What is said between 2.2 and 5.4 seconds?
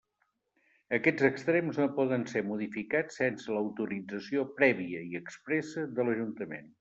ser modificats sense l'autorització prèvia i